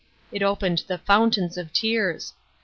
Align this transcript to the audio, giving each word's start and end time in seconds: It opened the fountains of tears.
It 0.31 0.41
opened 0.41 0.85
the 0.87 0.97
fountains 0.97 1.59
of 1.59 1.71
tears. 1.71 2.33